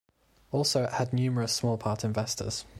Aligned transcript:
Also 0.49 0.85
it 0.85 0.93
had 0.93 1.13
numerous 1.13 1.53
small-part 1.53 2.03
investors. 2.03 2.65